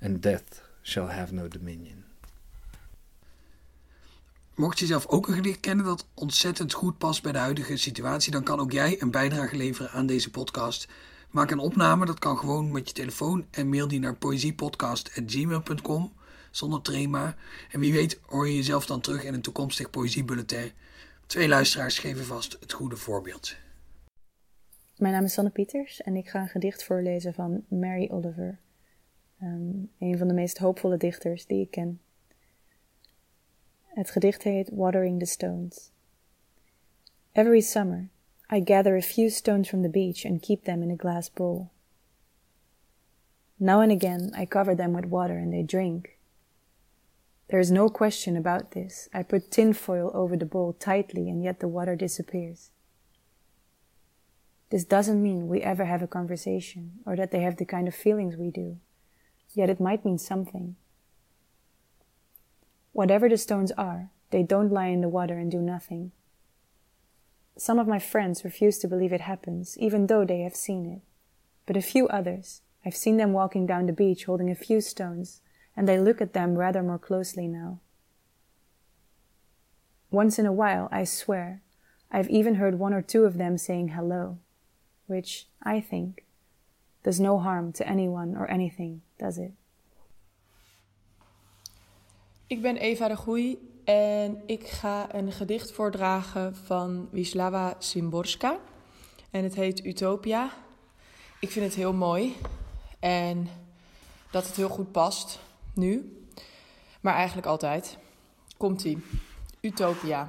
and 0.00 0.20
death 0.20 0.62
shall 0.82 1.08
have 1.08 1.32
no 1.32 1.48
dominion. 1.48 2.04
Mocht 4.54 4.78
je 4.78 4.86
zelf 4.86 5.06
ook 5.06 5.28
een 5.28 5.34
gedicht 5.34 5.60
kennen 5.60 5.84
dat 5.84 6.06
ontzettend 6.14 6.72
goed 6.72 6.98
past 6.98 7.22
bij 7.22 7.32
de 7.32 7.38
huidige 7.38 7.76
situatie, 7.76 8.32
dan 8.32 8.42
kan 8.42 8.60
ook 8.60 8.72
jij 8.72 9.02
een 9.02 9.10
bijdrage 9.10 9.56
leveren 9.56 9.90
aan 9.90 10.06
deze 10.06 10.30
podcast. 10.30 10.88
Maak 11.30 11.50
een 11.50 11.58
opname, 11.58 12.06
dat 12.06 12.18
kan 12.18 12.38
gewoon 12.38 12.72
met 12.72 12.88
je 12.88 12.94
telefoon 12.94 13.46
en 13.50 13.68
mail 13.68 13.88
die 13.88 14.00
naar 14.00 14.16
poëziepodcast.gmail.com 14.16 16.12
zonder 16.52 16.82
trema. 16.82 17.36
En 17.70 17.80
wie 17.80 17.92
weet 17.92 18.20
hoor 18.26 18.48
je 18.48 18.56
jezelf 18.56 18.86
dan 18.86 19.00
terug 19.00 19.24
in 19.24 19.34
een 19.34 19.42
toekomstig 19.42 19.90
poëziebulletin. 19.90 20.72
Twee 21.26 21.48
luisteraars 21.48 21.98
geven 21.98 22.24
vast 22.24 22.56
het 22.60 22.72
goede 22.72 22.96
voorbeeld. 22.96 23.56
Mijn 24.96 25.12
naam 25.12 25.24
is 25.24 25.32
Sanne 25.32 25.50
Pieters 25.50 26.02
en 26.02 26.16
ik 26.16 26.28
ga 26.28 26.40
een 26.40 26.48
gedicht 26.48 26.84
voorlezen 26.84 27.34
van 27.34 27.64
Mary 27.68 28.08
Oliver. 28.10 28.58
Um, 29.42 29.90
een 29.98 30.18
van 30.18 30.28
de 30.28 30.34
meest 30.34 30.58
hoopvolle 30.58 30.96
dichters 30.96 31.46
die 31.46 31.60
ik 31.60 31.70
ken. 31.70 32.00
Het 33.86 34.10
gedicht 34.10 34.42
heet 34.42 34.70
Watering 34.72 35.18
the 35.18 35.24
Stones. 35.24 35.90
Every 37.32 37.60
summer 37.60 38.08
I 38.54 38.62
gather 38.64 38.96
a 38.96 39.02
few 39.02 39.30
stones 39.30 39.68
from 39.68 39.82
the 39.82 39.88
beach 39.88 40.24
and 40.24 40.40
keep 40.40 40.64
them 40.64 40.82
in 40.82 40.90
a 40.90 40.96
glass 40.96 41.32
bowl. 41.32 41.70
Now 43.56 43.80
and 43.80 43.90
again 43.90 44.32
I 44.40 44.46
cover 44.46 44.76
them 44.76 44.92
with 44.92 45.08
water 45.08 45.38
and 45.38 45.52
they 45.52 45.62
drink. 45.62 46.11
There 47.52 47.60
is 47.60 47.70
no 47.70 47.90
question 47.90 48.34
about 48.34 48.70
this. 48.70 49.10
I 49.12 49.22
put 49.22 49.50
tinfoil 49.50 50.10
over 50.14 50.38
the 50.38 50.46
bowl 50.46 50.72
tightly, 50.72 51.28
and 51.28 51.44
yet 51.44 51.60
the 51.60 51.68
water 51.68 51.94
disappears. 51.94 52.70
This 54.70 54.86
doesn't 54.86 55.22
mean 55.22 55.48
we 55.48 55.60
ever 55.60 55.84
have 55.84 56.00
a 56.00 56.06
conversation 56.06 56.92
or 57.04 57.14
that 57.14 57.30
they 57.30 57.42
have 57.42 57.58
the 57.58 57.66
kind 57.66 57.86
of 57.86 57.94
feelings 57.94 58.38
we 58.38 58.50
do, 58.50 58.78
yet 59.52 59.68
it 59.68 59.80
might 59.80 60.02
mean 60.02 60.16
something. 60.16 60.76
Whatever 62.92 63.28
the 63.28 63.36
stones 63.36 63.70
are, 63.72 64.08
they 64.30 64.42
don't 64.42 64.72
lie 64.72 64.86
in 64.86 65.02
the 65.02 65.10
water 65.10 65.36
and 65.36 65.50
do 65.50 65.60
nothing. 65.60 66.12
Some 67.58 67.78
of 67.78 67.86
my 67.86 67.98
friends 67.98 68.44
refuse 68.44 68.78
to 68.78 68.88
believe 68.88 69.12
it 69.12 69.20
happens, 69.20 69.76
even 69.76 70.06
though 70.06 70.24
they 70.24 70.40
have 70.40 70.56
seen 70.56 70.86
it. 70.86 71.02
But 71.66 71.76
a 71.76 71.82
few 71.82 72.08
others, 72.08 72.62
I've 72.82 72.96
seen 72.96 73.18
them 73.18 73.34
walking 73.34 73.66
down 73.66 73.84
the 73.84 73.92
beach 73.92 74.24
holding 74.24 74.50
a 74.50 74.54
few 74.54 74.80
stones, 74.80 75.42
and 75.76 75.86
they 75.86 75.98
look 75.98 76.20
at 76.20 76.32
them 76.32 76.56
rather 76.56 76.82
more 76.82 76.98
closely 76.98 77.48
now. 77.48 77.78
Once 80.10 80.38
in 80.38 80.46
a 80.46 80.52
while, 80.52 80.88
I 80.92 81.04
swear, 81.04 81.62
I've 82.10 82.28
even 82.28 82.56
heard 82.56 82.78
one 82.78 82.92
or 82.92 83.02
two 83.02 83.24
of 83.24 83.38
them 83.38 83.56
saying 83.56 83.88
hello, 83.88 84.38
which, 85.06 85.46
I 85.62 85.80
think, 85.80 86.24
does 87.02 87.18
no 87.18 87.38
harm 87.38 87.72
to 87.72 87.88
anyone 87.88 88.36
or 88.36 88.50
anything, 88.50 89.00
does 89.18 89.38
it? 89.38 89.52
Ik 92.46 92.62
ben 92.62 92.76
Eva 92.76 93.08
de 93.08 93.16
Goei 93.16 93.58
en 93.84 94.42
ik 94.46 94.66
ga 94.66 95.14
een 95.14 95.32
gedicht 95.32 95.72
voordragen 95.72 96.56
van 96.56 97.08
Wisława 97.10 97.74
Szymborska. 97.78 98.58
En 99.30 99.42
het 99.42 99.54
heet 99.54 99.84
Utopia. 99.84 100.50
Ik 101.40 101.50
vind 101.50 101.64
het 101.64 101.74
heel 101.74 101.92
mooi 101.92 102.36
en 103.00 103.48
dat 104.30 104.46
het 104.46 104.56
heel 104.56 104.68
goed 104.68 104.92
past 104.92 105.38
nu, 105.74 106.22
maar 107.00 107.14
eigenlijk 107.14 107.46
altijd. 107.46 107.98
Komt-ie. 108.56 109.04
Utopia. 109.60 110.28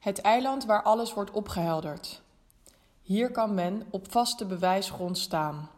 Het 0.00 0.20
eiland 0.20 0.64
waar 0.64 0.82
alles 0.82 1.14
wordt 1.14 1.30
opgehelderd. 1.30 2.22
Hier 3.02 3.30
kan 3.30 3.54
men 3.54 3.86
op 3.90 4.10
vaste 4.10 4.46
bewijsgrond 4.46 5.18
staan. 5.18 5.70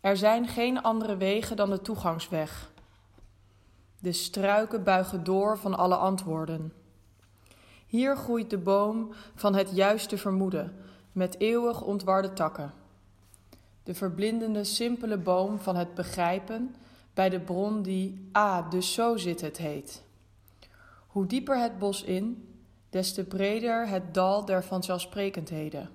Er 0.00 0.16
zijn 0.16 0.48
geen 0.48 0.82
andere 0.82 1.16
wegen 1.16 1.56
dan 1.56 1.70
de 1.70 1.80
toegangsweg. 1.80 2.70
De 3.98 4.12
struiken 4.12 4.84
buigen 4.84 5.24
door 5.24 5.58
van 5.58 5.74
alle 5.74 5.96
antwoorden. 5.96 6.72
Hier 7.86 8.16
groeit 8.16 8.50
de 8.50 8.58
boom 8.58 9.12
van 9.34 9.54
het 9.54 9.70
juiste 9.72 10.18
vermoeden 10.18 10.76
met 11.12 11.40
eeuwig 11.40 11.82
ontwarde 11.82 12.32
takken 12.32 12.83
de 13.84 13.94
verblindende, 13.94 14.64
simpele 14.64 15.16
boom 15.16 15.58
van 15.58 15.76
het 15.76 15.94
begrijpen 15.94 16.74
bij 17.14 17.28
de 17.28 17.40
bron 17.40 17.82
die 17.82 18.28
ah, 18.32 18.70
dus 18.70 18.92
zo 18.92 19.16
zit 19.16 19.40
het 19.40 19.56
heet. 19.56 20.02
Hoe 21.06 21.26
dieper 21.26 21.58
het 21.58 21.78
bos 21.78 22.02
in, 22.02 22.48
des 22.90 23.12
te 23.12 23.24
breder 23.24 23.88
het 23.88 24.14
dal 24.14 24.44
der 24.44 24.64
vanzelfsprekendheden. 24.64 25.90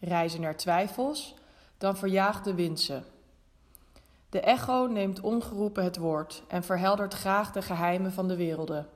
Reizen 0.00 0.42
er 0.42 0.56
twijfels, 0.56 1.34
dan 1.78 1.96
verjaagt 1.96 2.44
de 2.44 2.54
wind 2.54 2.80
ze. 2.80 3.00
De 4.28 4.40
echo 4.40 4.86
neemt 4.86 5.20
ongeroepen 5.20 5.84
het 5.84 5.96
woord 5.96 6.42
en 6.48 6.64
verheldert 6.64 7.14
graag 7.14 7.52
de 7.52 7.62
geheimen 7.62 8.12
van 8.12 8.28
de 8.28 8.36
werelden. 8.36 8.86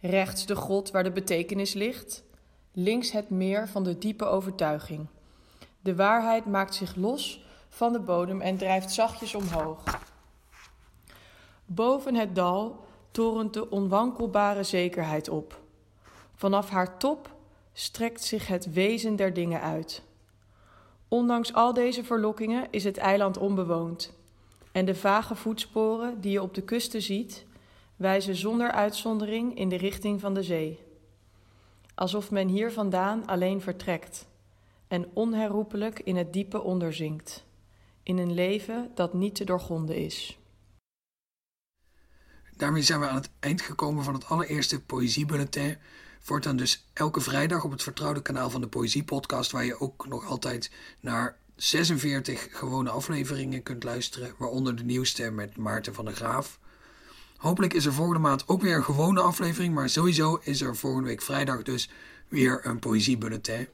Rechts 0.00 0.46
de 0.46 0.56
God 0.56 0.90
waar 0.90 1.02
de 1.02 1.12
betekenis 1.12 1.72
ligt, 1.72 2.22
links 2.72 3.10
het 3.10 3.30
meer 3.30 3.68
van 3.68 3.84
de 3.84 3.98
diepe 3.98 4.24
overtuiging. 4.24 5.06
De 5.82 5.96
waarheid 5.96 6.46
maakt 6.46 6.74
zich 6.74 6.94
los 6.94 7.44
van 7.68 7.92
de 7.92 8.00
bodem 8.00 8.40
en 8.40 8.56
drijft 8.56 8.92
zachtjes 8.92 9.34
omhoog. 9.34 9.82
Boven 11.66 12.14
het 12.14 12.34
dal 12.34 12.84
torent 13.10 13.54
de 13.54 13.70
onwankelbare 13.70 14.62
zekerheid 14.62 15.28
op. 15.28 15.60
Vanaf 16.34 16.68
haar 16.68 16.98
top 16.98 17.34
strekt 17.72 18.24
zich 18.24 18.46
het 18.46 18.72
wezen 18.72 19.16
der 19.16 19.34
dingen 19.34 19.60
uit. 19.60 20.02
Ondanks 21.08 21.54
al 21.54 21.74
deze 21.74 22.04
verlokkingen 22.04 22.66
is 22.70 22.84
het 22.84 22.96
eiland 22.96 23.38
onbewoond. 23.38 24.12
En 24.72 24.84
de 24.84 24.94
vage 24.94 25.34
voetsporen 25.34 26.20
die 26.20 26.32
je 26.32 26.42
op 26.42 26.54
de 26.54 26.62
kusten 26.62 27.02
ziet, 27.02 27.46
wijzen 27.96 28.36
zonder 28.36 28.70
uitzondering 28.70 29.56
in 29.58 29.68
de 29.68 29.76
richting 29.76 30.20
van 30.20 30.34
de 30.34 30.42
zee. 30.42 30.78
Alsof 31.94 32.30
men 32.30 32.48
hier 32.48 32.72
vandaan 32.72 33.26
alleen 33.26 33.60
vertrekt 33.60 34.28
en 34.90 35.10
onherroepelijk 35.14 36.00
in 36.00 36.16
het 36.16 36.32
diepe 36.32 36.62
onderzinkt, 36.62 37.44
in 38.02 38.18
een 38.18 38.34
leven 38.34 38.90
dat 38.94 39.14
niet 39.14 39.34
te 39.34 39.44
doorgronden 39.44 39.96
is. 39.96 40.38
Daarmee 42.56 42.82
zijn 42.82 43.00
we 43.00 43.08
aan 43.08 43.14
het 43.14 43.30
eind 43.40 43.60
gekomen 43.60 44.04
van 44.04 44.14
het 44.14 44.26
allereerste 44.26 44.82
Poëziebulletin. 44.82 45.76
Voortaan 46.20 46.56
dus 46.56 46.86
elke 46.92 47.20
vrijdag 47.20 47.64
op 47.64 47.70
het 47.70 47.82
vertrouwde 47.82 48.22
kanaal 48.22 48.50
van 48.50 48.60
de 48.60 48.68
Poëzie 48.68 49.04
Podcast, 49.04 49.50
waar 49.50 49.64
je 49.64 49.80
ook 49.80 50.06
nog 50.06 50.26
altijd 50.26 50.70
naar 51.00 51.36
46 51.56 52.48
gewone 52.50 52.90
afleveringen 52.90 53.62
kunt 53.62 53.84
luisteren, 53.84 54.34
waaronder 54.38 54.76
de 54.76 54.84
nieuwste 54.84 55.30
met 55.30 55.56
Maarten 55.56 55.94
van 55.94 56.04
der 56.04 56.14
Graaf. 56.14 56.58
Hopelijk 57.36 57.74
is 57.74 57.86
er 57.86 57.92
volgende 57.92 58.20
maand 58.20 58.48
ook 58.48 58.62
weer 58.62 58.76
een 58.76 58.84
gewone 58.84 59.20
aflevering, 59.20 59.74
maar 59.74 59.88
sowieso 59.88 60.40
is 60.42 60.60
er 60.60 60.76
volgende 60.76 61.08
week 61.08 61.22
vrijdag 61.22 61.62
dus 61.62 61.90
weer 62.28 62.66
een 62.66 62.78
poëziebulletin. 62.78 63.68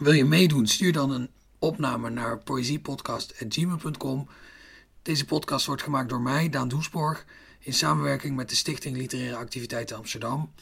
Wil 0.00 0.12
je 0.12 0.24
meedoen? 0.24 0.66
Stuur 0.66 0.92
dan 0.92 1.10
een 1.10 1.30
opname 1.58 2.10
naar 2.10 2.38
poëziepodcast.gmail.com. 2.38 4.28
Deze 5.02 5.24
podcast 5.24 5.66
wordt 5.66 5.82
gemaakt 5.82 6.08
door 6.08 6.20
mij, 6.20 6.48
Daan 6.48 6.68
Doesborg, 6.68 7.24
in 7.58 7.72
samenwerking 7.72 8.36
met 8.36 8.48
de 8.48 8.54
Stichting 8.54 8.96
Literaire 8.96 9.36
Activiteiten 9.36 9.96
Amsterdam. 9.96 10.52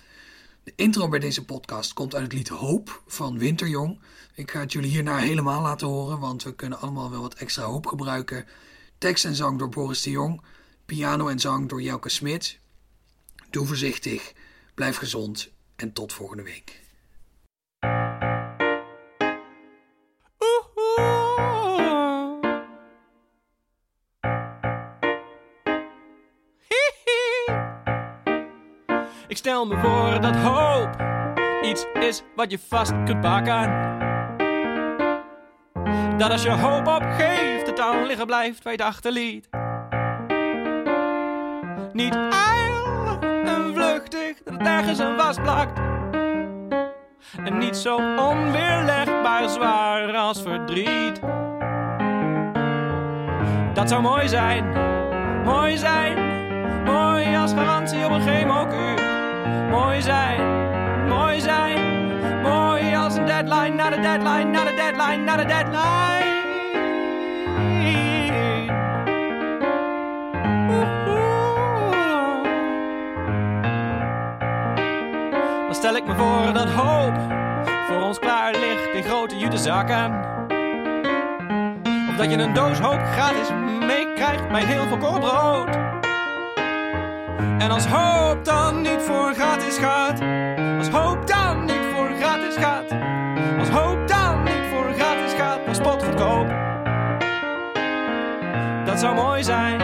De 0.64 0.72
intro 0.76 1.08
bij 1.08 1.18
deze 1.18 1.44
podcast 1.44 1.92
komt 1.92 2.14
uit 2.14 2.22
het 2.22 2.32
lied 2.32 2.48
Hoop 2.48 3.02
van 3.06 3.38
Winterjong. 3.38 4.00
Ik 4.34 4.50
ga 4.50 4.60
het 4.60 4.72
jullie 4.72 4.90
hierna 4.90 5.16
helemaal 5.16 5.62
laten 5.62 5.86
horen, 5.86 6.18
want 6.18 6.42
we 6.42 6.54
kunnen 6.54 6.80
allemaal 6.80 7.10
wel 7.10 7.20
wat 7.20 7.34
extra 7.34 7.64
hoop 7.64 7.86
gebruiken. 7.86 8.46
Tekst 8.98 9.24
en 9.24 9.34
zang 9.34 9.58
door 9.58 9.68
Boris 9.68 10.02
de 10.02 10.10
Jong, 10.10 10.42
piano 10.86 11.28
en 11.28 11.40
zang 11.40 11.68
door 11.68 11.82
Jelke 11.82 12.08
Smit. 12.08 12.58
Doe 13.50 13.66
voorzichtig, 13.66 14.32
blijf 14.74 14.96
gezond 14.96 15.50
en 15.76 15.92
tot 15.92 16.12
volgende 16.12 16.42
week. 16.42 16.87
Stel 29.38 29.66
me 29.66 29.76
voor 29.78 30.20
dat 30.20 30.36
hoop 30.36 30.90
iets 31.62 31.86
is 31.92 32.22
wat 32.36 32.50
je 32.50 32.58
vast 32.68 32.92
kunt 33.04 33.20
pakken. 33.20 33.96
Dat 36.16 36.30
als 36.30 36.42
je 36.42 36.50
hoop 36.50 36.86
opgeeft, 36.86 37.66
het 37.66 37.76
dan 37.76 38.06
liggen 38.06 38.26
blijft 38.26 38.62
waar 38.62 38.72
je 38.72 38.78
het 38.78 38.88
achterliet. 38.88 39.48
Niet 41.92 42.14
ijl 42.14 43.18
en 43.44 43.74
vluchtig, 43.74 44.42
dat 44.44 44.54
het 44.54 44.66
ergens 44.66 45.00
aan 45.00 45.18
vastplakt. 45.18 45.78
En 47.44 47.58
niet 47.58 47.76
zo 47.76 47.96
onweerlegbaar 47.96 49.48
zwaar 49.48 50.16
als 50.16 50.42
verdriet. 50.42 51.20
Dat 53.74 53.88
zou 53.88 54.02
mooi 54.02 54.28
zijn, 54.28 54.64
mooi 55.44 55.76
zijn, 55.76 56.16
mooi 56.84 57.36
als 57.36 57.52
garantie 57.52 58.04
op 58.04 58.10
een 58.10 58.22
chemokuur. 58.22 59.07
Mooi 59.70 60.02
zijn, 60.02 60.40
mooi 61.08 61.40
zijn, 61.40 61.78
mooi 62.42 62.96
als 62.96 63.16
een 63.16 63.26
deadline, 63.26 63.74
naar 63.74 63.90
de 63.90 64.00
deadline, 64.00 64.44
naar 64.44 64.64
de 64.64 64.74
deadline, 64.74 65.24
naar 65.24 65.36
de 65.36 65.44
deadline. 65.44 66.36
Dan 75.64 75.74
stel 75.74 75.96
ik 75.96 76.06
me 76.06 76.14
voor 76.14 76.52
dat 76.52 76.68
hoop 76.68 77.14
voor 77.86 78.02
ons 78.02 78.18
klaar 78.18 78.52
ligt 78.52 78.94
in 78.94 79.02
grote 79.02 79.36
jutezakken. 79.38 80.20
Of 82.08 82.16
dat 82.16 82.30
je 82.30 82.38
een 82.38 82.54
doos 82.54 82.78
hoop 82.78 83.00
gratis 83.00 83.48
meekrijgt 83.86 84.48
bij 84.48 84.64
heel 84.64 84.86
veel 84.86 84.98
korrelbrood. 84.98 85.97
En 87.38 87.70
als 87.70 87.86
hoop 87.86 88.44
dan 88.44 88.80
niet 88.80 89.02
voor 89.02 89.34
gratis 89.34 89.78
gaat, 89.78 90.20
als 90.78 90.88
hoop 90.88 91.26
dan 91.26 91.64
niet 91.64 91.86
voor 91.94 92.10
gratis 92.20 92.56
gaat, 92.56 92.90
als 93.58 93.68
hoop 93.68 94.08
dan 94.08 94.42
niet 94.42 94.64
voor 94.72 94.92
gratis 94.98 95.32
gaat, 95.32 95.58
dan 95.64 95.74
spotgoedkoop. 95.74 96.48
Dat 98.84 99.00
zou 99.00 99.14
mooi 99.14 99.42
zijn, 99.42 99.80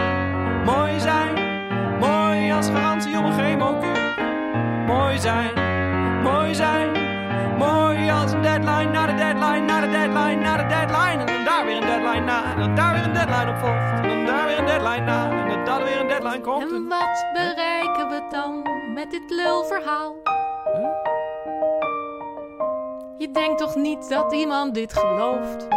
mooi 0.65 0.99
zijn, 0.99 1.33
mooi 1.99 2.51
als 2.51 2.67
garantie 2.67 3.17
op 3.17 3.23
een 3.23 3.33
chemokuur. 3.33 4.13
Mooi 4.85 5.19
zijn, 5.19 5.51
mooi 6.23 6.55
zijn, 6.55 6.91
mooi 7.57 8.09
als 8.09 8.31
een 8.31 8.41
deadline, 8.41 8.91
na 8.91 9.05
de 9.05 9.15
deadline, 9.15 9.65
na 9.65 9.81
de 9.81 9.89
deadline, 9.89 10.35
na 10.35 10.57
de 10.57 10.65
deadline. 10.67 11.23
En 11.23 11.25
dan 11.25 11.43
daar 11.45 11.65
weer 11.65 11.75
een 11.75 11.87
deadline 11.87 12.25
na, 12.25 12.55
en 12.57 12.75
daar 12.75 12.93
weer 12.93 13.03
een 13.03 13.13
deadline 13.13 13.49
op 13.49 13.57
volgt. 13.57 14.14
Komt. 16.41 16.61
En 16.61 16.87
wat 16.87 17.25
bereiken 17.33 18.09
we 18.09 18.27
dan 18.29 18.61
met 18.93 19.11
dit 19.11 19.29
lulverhaal? 19.29 20.15
Je 23.17 23.31
denkt 23.31 23.57
toch 23.57 23.75
niet 23.75 24.09
dat 24.09 24.33
iemand 24.33 24.73
dit 24.73 24.93
gelooft? 24.93 25.67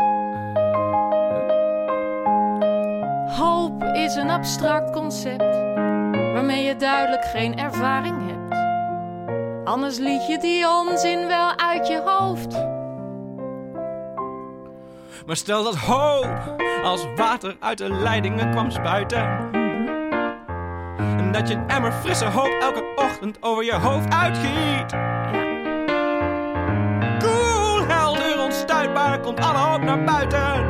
Hoop 3.38 3.82
is 3.82 4.14
een 4.14 4.30
abstract 4.30 4.90
concept 4.90 5.66
waarmee 6.32 6.64
je 6.64 6.76
duidelijk 6.76 7.24
geen 7.24 7.58
ervaring 7.58 8.16
hebt. 8.30 8.62
Anders 9.68 9.98
liet 9.98 10.26
je 10.26 10.38
die 10.38 10.68
onzin 10.68 11.26
wel 11.26 11.58
uit 11.58 11.86
je 11.86 12.02
hoofd. 12.04 12.52
Maar 15.26 15.36
stel 15.36 15.64
dat 15.64 15.76
hoop 15.76 16.56
als 16.82 17.06
water 17.16 17.56
uit 17.60 17.78
de 17.78 17.90
leidingen 17.90 18.50
kwam 18.50 18.70
spuiten. 18.70 19.57
En 21.28 21.34
dat 21.34 21.48
je 21.48 21.54
een 21.54 21.68
emmer 21.68 21.92
frisse 21.92 22.24
hoop 22.24 22.56
elke 22.60 22.84
ochtend 22.96 23.38
over 23.40 23.64
je 23.64 23.74
hoofd 23.74 24.14
uitgiet. 24.14 24.92
Cool, 27.18 27.86
helder, 27.86 28.42
onstuitbaar, 28.44 29.20
komt 29.20 29.40
alle 29.40 29.58
hoop 29.58 29.82
naar 29.82 30.04
buiten. 30.04 30.64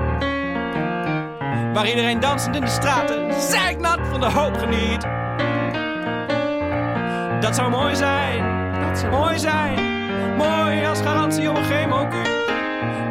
Waar 1.72 1.88
iedereen 1.88 2.20
dansend 2.20 2.54
in 2.54 2.60
de 2.60 2.70
straten, 2.70 3.40
zeiknat 3.40 3.98
van 4.10 4.20
de 4.20 4.26
hoop 4.26 4.56
geniet. 4.56 5.02
Dat 7.40 7.54
zou 7.54 7.70
mooi 7.70 7.96
zijn, 7.96 8.70
Dat 8.80 8.98
zou 8.98 9.10
mooi 9.10 9.38
zijn. 9.38 9.78
Mooi 10.36 10.86
als 10.86 11.00
garantie 11.00 11.50
op 11.50 11.56
een 11.56 11.64
chemokuur. 11.64 12.46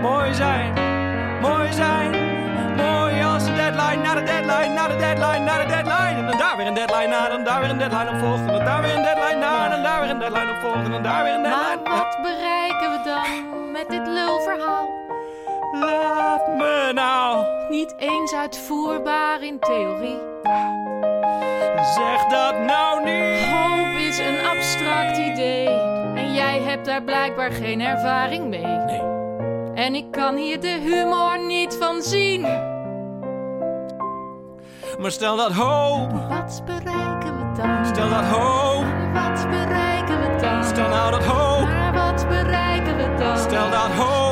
Mooi 0.01 0.33
zijn, 0.33 0.73
mooi 1.41 1.73
zijn. 1.73 2.11
Mooi 2.75 3.23
als 3.23 3.47
een 3.47 3.55
deadline, 3.55 4.01
na 4.01 4.15
de 4.15 4.23
deadline, 4.23 4.73
na 4.73 4.87
de 4.87 4.95
deadline, 4.95 5.39
na 5.39 5.57
de 5.57 5.65
deadline. 5.65 5.76
Deadline 6.97 7.15
na, 7.21 7.29
dan 7.29 7.43
daar 7.43 7.59
weer 7.61 7.69
een 7.69 7.77
deadline 7.77 8.09
op 8.09 8.17
volgt. 8.17 8.59
En 8.59 8.65
daar 8.65 8.81
weer 8.81 8.95
een 8.95 9.03
deadline 9.03 9.39
na, 9.39 9.71
en 9.75 9.83
daar 9.83 10.01
weer 10.01 10.09
een 10.09 10.19
deadline 10.19 10.51
op 10.51 10.57
volgt. 10.61 10.89
En 10.95 11.03
daar 11.03 11.23
weer 11.23 11.33
een 11.33 11.41
Maar 11.41 11.51
deadline. 11.51 11.97
wat 11.97 12.17
bereiken 12.21 12.91
we 12.91 12.99
dan 13.05 13.71
met 13.71 13.89
dit 13.89 14.07
lulverhaal? 14.07 14.89
Laat 15.71 16.47
me 16.47 16.91
nou, 16.93 17.45
Niet 17.69 17.93
eens 17.97 18.33
uitvoerbaar 18.33 19.41
in 19.43 19.59
theorie. 19.59 20.19
zeg 21.95 22.25
dat 22.25 22.59
nou 22.59 23.03
niet. 23.03 23.45
Hoop 23.45 23.97
is 23.97 24.17
een 24.19 24.45
abstract 24.45 25.17
idee. 25.17 25.67
En 26.15 26.33
jij 26.33 26.59
hebt 26.61 26.85
daar 26.85 27.03
blijkbaar 27.03 27.51
geen 27.51 27.81
ervaring 27.81 28.47
mee. 28.47 28.65
Nee. 28.65 29.01
En 29.75 29.95
ik 29.95 30.11
kan 30.11 30.35
hier 30.35 30.59
de 30.59 30.77
humor 30.83 31.39
niet 31.45 31.75
van 31.79 32.01
zien. 32.01 32.45
Maar 34.97 35.11
stel 35.11 35.35
dat 35.35 35.51
hoop, 35.51 36.11
Wat 36.29 36.61
bereiken 36.65 37.37
we 37.37 37.61
dan? 37.61 37.85
stel 37.85 38.09
dat 38.09 38.23
hoop, 38.23 38.85
Wat 39.13 39.47
bereiken 39.49 40.19
we 40.21 40.37
dan? 40.41 40.63
stel 40.65 40.89
nou 40.89 41.11
dat 41.11 41.23
hoop, 41.23 41.67
Maar 41.67 41.93
wat 41.93 42.27
bereiken 42.27 42.97
we 42.97 43.15
dan? 43.17 43.37
stel 43.37 43.69
dat 43.69 43.91
hoop. 43.91 44.26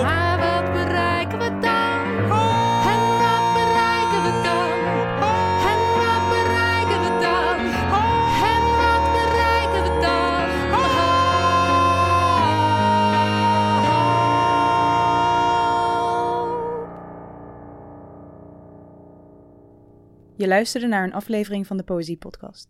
Je 20.38 20.48
luisterde 20.48 20.88
naar 20.88 21.04
een 21.04 21.14
aflevering 21.14 21.68
van 21.68 21.78
de 21.78 21.84
Poëzie 21.84 22.18
Podcast. 22.18 22.68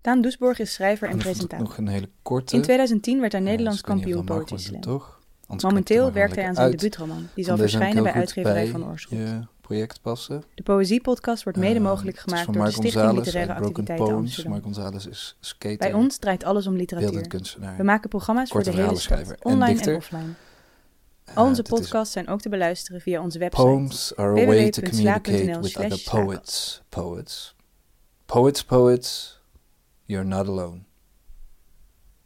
Daan 0.00 0.20
Doesborg 0.20 0.58
is 0.58 0.72
schrijver 0.72 1.06
en 1.06 1.12
En 1.12 1.18
presentator. 1.18 1.66
nog 1.66 1.78
een 1.78 1.88
hele 1.88 2.08
korte. 2.22 2.56
In 2.56 2.62
2010 2.62 3.20
werd 3.20 3.32
hij 3.32 3.40
Nederlands 3.40 3.82
dus 3.82 3.90
of 3.90 3.94
kampioen 3.94 4.58
Slam. 4.58 4.80
toch? 4.80 5.20
Anders 5.40 5.62
er 5.62 5.68
Momenteel 5.68 6.12
werkt 6.12 6.34
hij 6.34 6.46
aan 6.46 6.54
zijn 6.54 6.70
debuutroman, 6.70 7.28
die 7.34 7.44
zal 7.44 7.56
verschijnen 7.56 8.02
bij 8.02 8.12
uitgeverij 8.12 8.62
bij 8.62 8.68
van 8.70 8.88
Oorschot. 8.88 9.18
Je 9.18 9.40
project 9.60 10.00
passen. 10.00 10.42
De 10.54 10.62
Poëziepodcast 10.62 11.44
wordt 11.44 11.58
mede 11.58 11.74
Eh, 11.74 11.80
mogelijk 11.80 12.18
gemaakt 12.18 12.52
door 12.52 12.64
de 12.64 12.70
Stichting 12.70 13.12
Literaire 13.12 13.54
Activiteiten 13.54 14.06
Poems. 14.06 14.44
Amsterdam. 14.44 14.72
Mark 14.74 14.94
is 14.94 15.36
skater. 15.40 15.78
Bij 15.78 15.92
ons 15.92 16.18
draait 16.18 16.44
alles 16.44 16.66
om 16.66 16.76
literatuur. 16.76 17.46
We 17.76 17.82
maken 17.82 18.08
programma's 18.08 18.50
voor 18.50 18.62
de 18.62 18.70
hele 18.70 18.98
stad, 18.98 19.18
en 19.18 19.36
online 19.42 19.66
en, 19.66 19.74
dichter. 19.74 19.96
offline. 19.96 20.34
Onze 21.34 21.62
podcasts 21.62 22.12
zijn 22.12 22.28
ook 22.28 22.40
te 22.40 22.48
beluisteren 22.48 23.00
via 23.00 23.22
onze 23.22 23.38
website. 23.38 23.62
Poems 23.62 24.16
are 24.16 24.42
a 24.42 24.46
way 24.46 24.70
to 24.70 24.82
communicate 24.82 25.60
with 25.60 25.76
other 25.76 26.02
poets. 26.10 26.82
Poets. 26.88 27.54
Poets, 28.26 28.64
poets. 28.64 29.40
You're 30.04 30.26
not 30.26 30.48
alone. 30.48 30.84